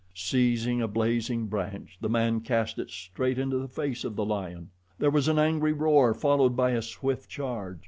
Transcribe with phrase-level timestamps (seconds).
[0.15, 4.71] Seizing a blazing branch the man cast it straight into the face of the lion.
[4.97, 7.77] There was an angry roar, followed by a swift charge.